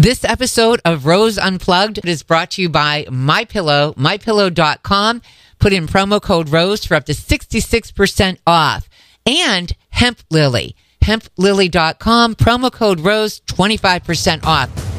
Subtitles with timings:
[0.00, 5.20] This episode of Rose Unplugged is brought to you by My Pillow, mypillow.com.
[5.58, 8.88] Put in promo code ROSE for up to 66% off.
[9.26, 14.89] And Hemp Lily, hemplily.com, promo code ROSE, 25% off.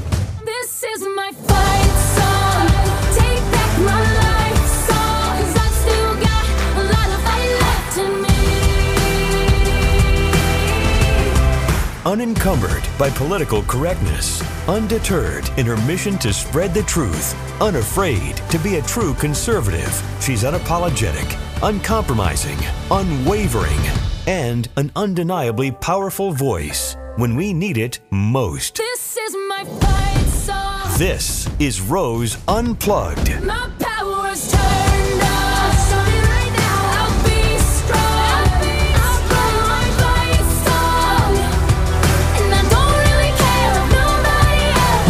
[12.12, 18.76] Unencumbered by political correctness, undeterred in her mission to spread the truth, unafraid to be
[18.76, 22.58] a true conservative, she's unapologetic, uncompromising,
[22.92, 23.80] unwavering,
[24.28, 28.76] and an undeniably powerful voice when we need it most.
[28.76, 30.98] This is my fight song.
[30.98, 33.42] This is Rose Unplugged.
[33.42, 33.70] My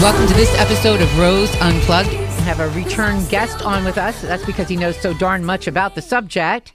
[0.02, 2.10] Welcome to this episode of Rose Unplugged.
[2.10, 4.20] We have a return guest on with us.
[4.24, 6.74] That's because he knows so darn much about the subject.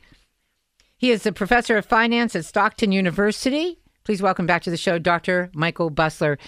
[0.96, 3.80] He is a professor of finance at Stockton University.
[4.04, 5.50] Please welcome back to the show, Dr.
[5.54, 6.38] Michael Busler.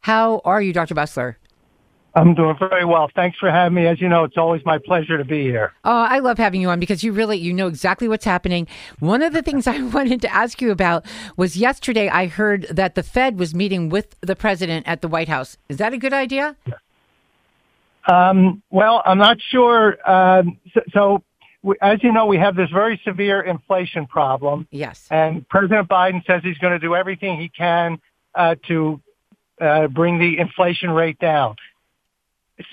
[0.00, 0.94] How are you, Dr.
[0.94, 1.36] Busler?
[2.14, 3.08] I'm doing very well.
[3.14, 3.86] Thanks for having me.
[3.86, 5.72] As you know, it's always my pleasure to be here.
[5.84, 8.66] Oh, I love having you on because you really you know exactly what's happening.
[8.98, 11.04] One of the things I wanted to ask you about
[11.36, 15.28] was yesterday I heard that the Fed was meeting with the president at the White
[15.28, 15.56] House.
[15.68, 16.56] Is that a good idea?
[18.06, 19.96] Um, well, I'm not sure.
[20.10, 21.22] Um, so, so
[21.62, 25.06] we, as you know, we have this very severe inflation problem, Yes.
[25.10, 28.00] and President Biden says he's going to do everything he can
[28.34, 29.00] uh, to
[29.60, 31.56] uh, bring the inflation rate down.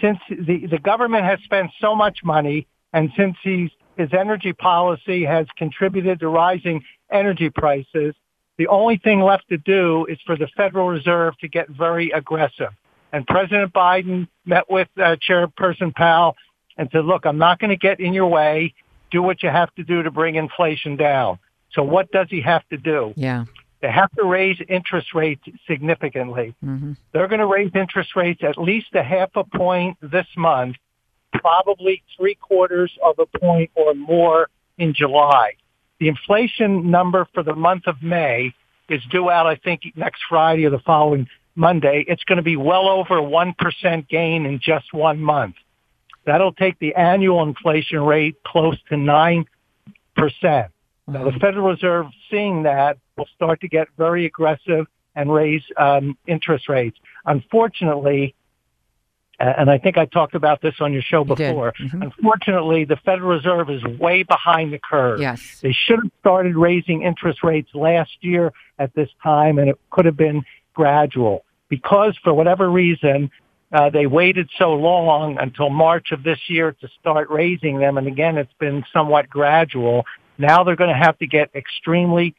[0.02, 5.23] Since the, the government has spent so much money, and since he's, his energy policy
[5.25, 8.13] has contributed to rising energy prices,
[8.58, 12.71] the only thing left to do is for the Federal Reserve to get very aggressive.
[13.13, 16.35] And President Biden met with uh, Chairperson Powell
[16.77, 18.73] and said, look, I'm not going to get in your way.
[19.11, 21.39] Do what you have to do to bring inflation down.
[21.71, 23.14] So what does he have to do?
[23.15, 23.45] Yeah.
[23.82, 26.55] They have to raise interest rates significantly.
[26.64, 30.77] hmm They're going to raise interest rates at least a half a point this month,
[31.33, 35.54] probably three quarters of a point or more in July.
[35.99, 38.54] The inflation number for the month of May
[38.89, 42.05] is due out, I think, next Friday or the following Monday.
[42.08, 45.55] It's going to be well over 1% gain in just one month.
[46.26, 49.45] That'll take the annual inflation rate close to 9%.
[51.08, 56.18] Now, the Federal Reserve, seeing that, will start to get very aggressive and raise um,
[56.28, 56.98] interest rates.
[57.26, 58.36] Unfortunately,
[59.40, 61.73] uh, and I think I talked about this on your show You before.
[61.80, 62.04] Mhm.
[62.04, 65.22] Unfortunately, the Federal Reserve is way behind the curve.
[65.22, 65.62] Yes.
[65.62, 70.06] They should have started raising interest rates last year at this time, and it could
[70.06, 70.44] have been
[70.74, 71.45] gradual.
[71.70, 73.30] Because for whatever reason,
[73.72, 78.08] uh, they waited so long until March of this year to start raising them, and
[78.08, 80.06] again, it's been somewhat gradual.
[80.37, 82.36] Now they're going to have to get extremely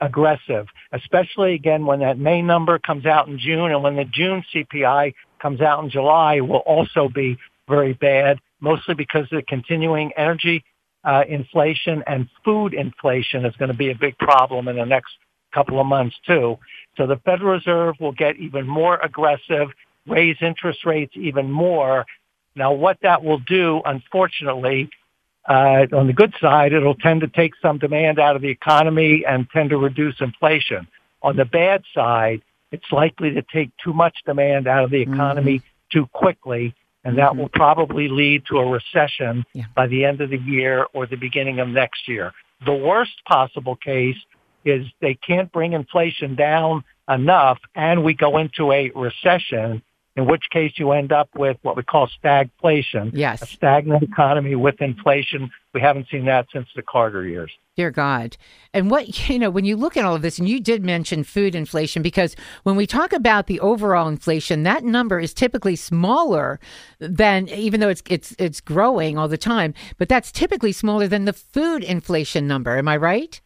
[0.00, 4.44] aggressive, especially again when that May number comes out in June and when the June
[4.52, 7.38] CPI comes out in July will also be
[7.68, 10.64] very bad, mostly because the continuing energy
[11.04, 15.12] uh, inflation and food inflation is going to be a big problem in the next
[15.52, 16.58] couple of months too.
[16.96, 19.68] So the Federal Reserve will get even more aggressive,
[20.06, 22.06] raise interest rates even more.
[22.56, 24.90] Now what that will do, unfortunately,
[25.46, 29.24] uh, on the good side, it'll tend to take some demand out of the economy
[29.26, 30.86] and tend to reduce inflation.
[31.22, 35.62] On the bad side, it's likely to take too much demand out of the economy
[35.92, 39.64] too quickly, and that will probably lead to a recession Yeah.
[39.74, 42.32] by the end of the year or the beginning of next year.
[42.64, 44.16] The worst possible case
[44.64, 49.82] is they can't bring inflation down enough and we go into a recession,
[50.16, 53.42] in which case you end up with what we call stagflation Yes.
[53.42, 55.50] a stagnant economy with inflation.
[55.72, 57.50] We haven't seen that since the Carter years.
[57.76, 58.36] Dear God.
[58.72, 61.24] And what, you know, when you look at all of this, and you did mention
[61.24, 66.60] food inflation, because when we talk about the overall inflation, that number is typically smaller
[67.00, 71.24] than, even though it's, it's, it's growing all the time, but that's typically smaller than
[71.24, 72.78] the food inflation number.
[72.78, 73.40] Am I right?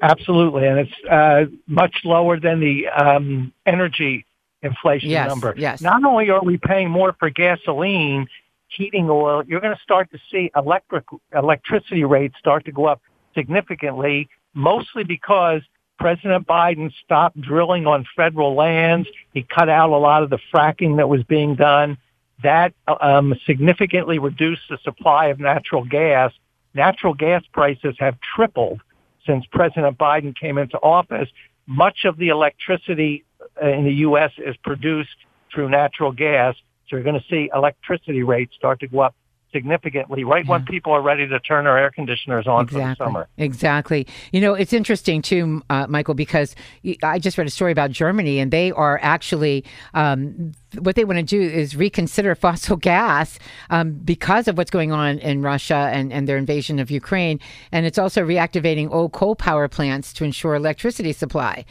[0.00, 4.24] Absolutely, and it's uh, much lower than the um, energy
[4.62, 5.54] inflation Yes, number.
[5.56, 5.80] yes.
[5.80, 8.26] Not only are we paying more for gasoline,
[8.68, 11.04] heating oil, you're going to start to see electric
[11.34, 13.00] electricity rates start to go up
[13.34, 15.62] significantly, mostly because
[15.98, 19.08] President Biden stopped drilling on federal lands.
[19.34, 21.98] He cut out a lot of the fracking that was being done.
[22.42, 26.32] That um, significantly reduced the supply of natural gas.
[26.72, 28.80] Natural gas prices have tripled
[29.26, 31.28] since President Biden came into office.
[31.66, 33.24] Much of the electricity
[33.60, 34.32] in the U.S.
[34.38, 35.16] is produced
[35.52, 36.54] through natural gas.
[36.88, 39.14] So you're going to see electricity rates start to go up
[39.52, 43.04] significantly right when people are ready to turn their air conditioners on for the Exactly.
[43.04, 43.28] summer.
[43.36, 44.06] Exactly.
[44.32, 46.54] You know, it's interesting too, uh, Michael, because
[47.02, 49.64] I just read a story about Germany, and they are actually
[49.94, 53.38] um, what they want to do is reconsider fossil gas
[53.70, 57.40] um, because of what's going on in Russia and, and their invasion of Ukraine,
[57.72, 61.64] and it's also reactivating old coal power plants to ensure electricity supply.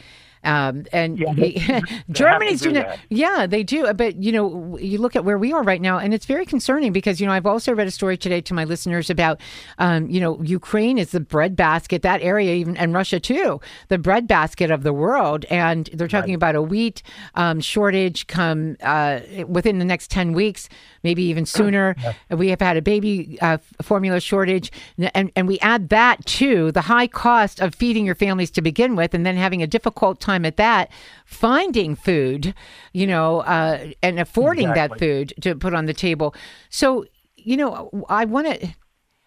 [0.44, 2.98] Um, and Yeah, they- Germany's doing that.
[3.08, 3.92] Yeah, they do.
[3.92, 6.92] But you know, you look at where we are right now, and it's very concerning
[6.92, 9.40] because you know I've also read a story today to my listeners about,
[9.78, 14.70] um, you know, Ukraine is the breadbasket, that area, even and Russia too, the breadbasket
[14.70, 17.02] of the world, and they're talking about a wheat
[17.34, 20.68] um, shortage come uh, within the next ten weeks,
[21.02, 21.94] maybe even sooner.
[22.30, 24.72] We have had a baby uh, formula shortage,
[25.14, 28.96] and and we add that to the high cost of feeding your families to begin
[28.96, 30.90] with, and then having a difficult time at that,
[31.24, 32.54] finding food,
[32.92, 36.34] you know, uh, and affording that food to put on the table.
[36.68, 37.04] So,
[37.36, 38.68] you know, I want to.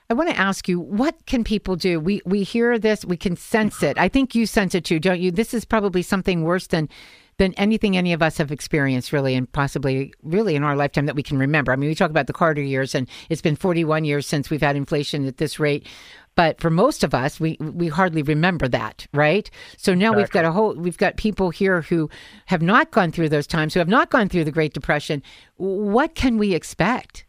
[0.10, 2.00] I want to ask you, what can people do?
[2.00, 3.98] We we hear this, we can sense it.
[3.98, 5.32] I think you sense it too, don't you?
[5.32, 6.90] This is probably something worse than
[7.38, 11.16] than anything any of us have experienced, really, and possibly really in our lifetime that
[11.16, 11.72] we can remember.
[11.72, 14.62] I mean, we talk about the Carter years, and it's been 41 years since we've
[14.62, 15.88] had inflation at this rate.
[16.36, 19.50] But for most of us, we we hardly remember that, right?
[19.78, 22.10] So now we've got a whole we've got people here who
[22.48, 25.22] have not gone through those times, who have not gone through the Great Depression.
[25.58, 27.26] What can we expect?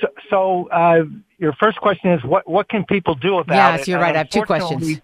[0.00, 1.04] So, so uh,
[1.38, 3.78] your first question is what what can people do about it?
[3.78, 4.14] Yes, you're right.
[4.14, 5.00] I have two questions.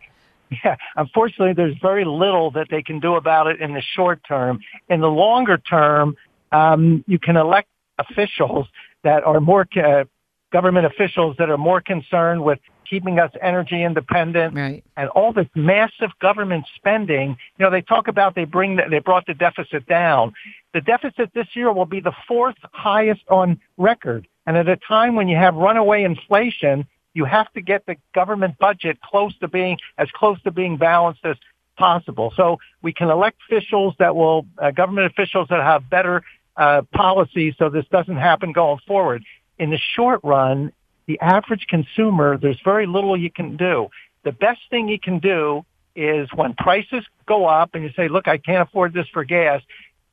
[0.64, 4.60] Yeah, unfortunately, there's very little that they can do about it in the short term.
[4.88, 6.16] In the longer term,
[6.52, 7.68] um, you can elect
[7.98, 8.66] officials
[9.02, 10.04] that are more uh,
[10.52, 12.58] government officials that are more concerned with
[12.88, 14.84] keeping us energy independent Right.
[14.96, 17.36] and all this massive government spending.
[17.58, 20.32] You know, they talk about they bring the, they brought the deficit down.
[20.72, 24.28] The deficit this year will be the fourth highest on record.
[24.46, 28.58] And at a time when you have runaway inflation, you have to get the government
[28.58, 31.36] budget close to being as close to being balanced as
[31.76, 32.32] possible.
[32.36, 36.22] So we can elect officials that will uh, government officials that have better
[36.56, 39.24] uh, policies so this doesn't happen going forward.
[39.58, 40.72] In the short run,
[41.06, 43.88] the average consumer, there's very little you can do.
[44.24, 45.64] The best thing you can do
[45.94, 49.62] is when prices go up and you say, look, I can't afford this for gas,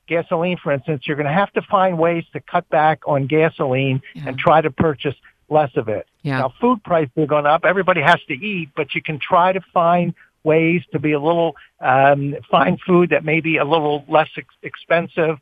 [0.08, 4.02] gasoline, for instance, you're going to have to find ways to cut back on gasoline
[4.16, 5.16] and try to purchase
[5.52, 6.08] less of it.
[6.24, 6.40] Yeah.
[6.40, 7.66] Now, food prices are going up.
[7.66, 10.14] Everybody has to eat, but you can try to find
[10.44, 14.56] ways to be a little, um, find food that may be a little less ex-
[14.64, 15.38] expensive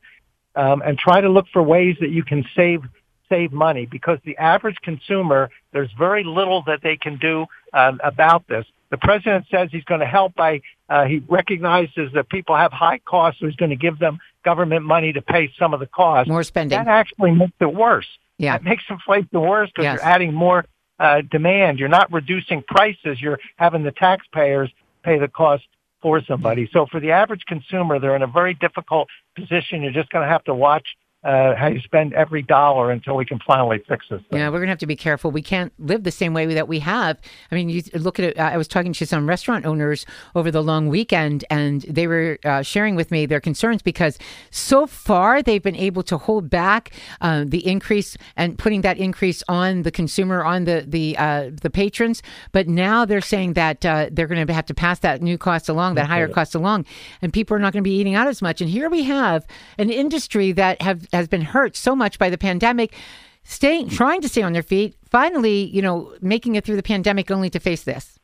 [0.55, 2.81] um, and try to look for ways that you can save
[3.29, 8.47] save money because the average consumer there's very little that they can do um, about
[8.47, 8.65] this.
[8.89, 12.97] The president says he's going to help by uh, he recognizes that people have high
[13.05, 16.27] costs, so he's going to give them government money to pay some of the costs.
[16.27, 16.75] More spending.
[16.75, 18.07] That actually makes it worse.
[18.39, 18.53] Yeah.
[18.57, 19.93] That makes inflation worse because Yes.
[19.95, 20.65] you're adding more
[20.97, 21.77] uh, demand.
[21.77, 23.21] You're not reducing prices.
[23.21, 24.71] You're having the taxpayers
[25.03, 25.63] pay the cost
[26.01, 26.67] for somebody.
[26.73, 29.83] So for the average consumer, they're in a very difficult position.
[29.83, 30.87] You're just going to have to watch
[31.23, 34.21] uh, how you spend every dollar until we can finally fix this.
[34.29, 34.39] Thing.
[34.39, 35.31] Yeah, we're gonna have to be careful.
[35.31, 37.19] We can't live the same way that we have.
[37.51, 38.39] I mean, you look at it.
[38.39, 42.61] I was talking to some restaurant owners over the long weekend, and they were uh,
[42.61, 44.17] sharing with me their concerns because
[44.49, 49.43] so far they've been able to hold back um, the increase and putting that increase
[49.49, 52.23] on the consumer, on the the uh, the patrons.
[52.53, 55.67] But now they're saying that uh, they're going to have to pass that new cost
[55.67, 56.85] along, that higher cost along,
[57.21, 58.61] and people are not going to be eating out as much.
[58.61, 59.45] And here we have
[59.77, 62.93] an industry that have has been hurt so much by the pandemic
[63.43, 67.31] staying trying to stay on their feet finally you know making it through the pandemic
[67.31, 68.19] only to face this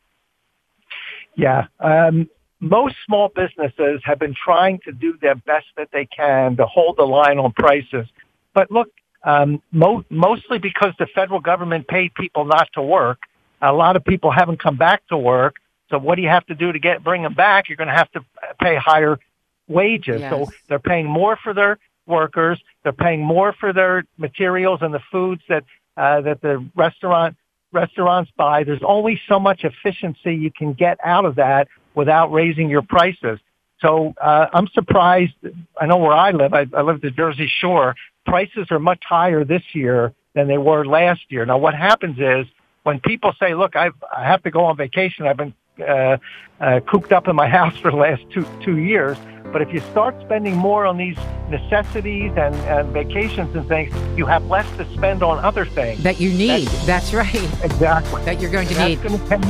[1.36, 1.68] Yeah.
[1.80, 6.65] Um, most small businesses have been trying to do their best that they can to
[6.65, 8.08] hold the line on prices.
[8.54, 8.89] But look,
[9.24, 13.20] um, mo- mostly because the federal government paid people not to work,
[13.62, 15.56] a lot of people haven't come back to work.
[15.89, 17.68] So what do you have to do to get bring them back?
[17.68, 18.25] You're going to have to
[18.62, 19.20] pay higher
[19.68, 20.22] wages.
[20.22, 20.32] Yes.
[20.32, 21.77] So they're paying more for their
[22.08, 22.60] workers.
[22.84, 25.64] They're paying more for their materials and the foods that
[25.98, 27.38] uh, that the restaurant
[27.72, 28.64] restaurants buy.
[28.64, 33.40] There's only so much efficiency you can get out of that without raising your prices.
[33.80, 35.34] So uh, I'm surprised.
[35.80, 36.54] I know where I live.
[36.54, 37.96] I, I live at the Jersey Shore.
[38.26, 41.46] Prices are much higher this year than they were last year.
[41.46, 42.48] Now, what happens is
[42.84, 45.28] when people say, "Look, I've, I have to go on vacation.
[45.28, 46.18] I've been uh,
[46.60, 49.18] uh, cooped up in my house for the last two two years."
[49.52, 51.18] But if you start spending more on these
[51.50, 56.04] necessities and, and vacations and things, you have less to spend on other things.
[56.04, 57.34] that you need that's right
[57.64, 58.22] Exactly.
[58.25, 59.44] that you're going to That's need going to tend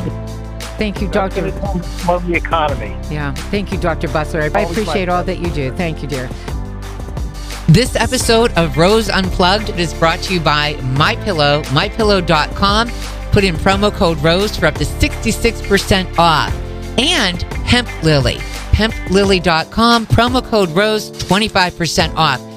[0.78, 2.96] thank you That's dr tend the economy.
[3.10, 6.30] yeah thank you dr Busler i Always appreciate all that you do thank you dear
[7.68, 12.90] This episode of Rose Unplugged is brought to you by My MyPillow, mypillow.com.
[13.32, 16.54] Put in promo code ROSE for up to 66% off.
[17.00, 18.38] And Hemp Lily,
[18.76, 22.55] hemplily.com, promo code ROSE, 25% off.